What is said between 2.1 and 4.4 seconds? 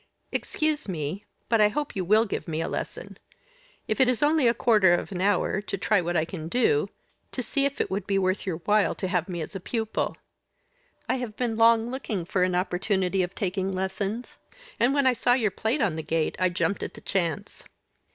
give me a lesson; if it is